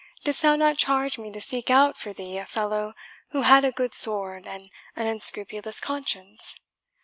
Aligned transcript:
"Didst 0.23 0.41
thou 0.41 0.55
not 0.55 0.79
charge 0.79 1.19
me 1.19 1.29
to 1.31 1.39
seek 1.39 1.69
out 1.69 1.95
for 1.95 2.11
thee 2.11 2.39
a 2.39 2.45
fellow 2.47 2.95
who 3.33 3.41
had 3.43 3.63
a 3.63 3.71
good 3.71 3.93
sword 3.93 4.47
and 4.47 4.71
an 4.95 5.05
unscrupulous 5.05 5.79
conscience? 5.79 6.55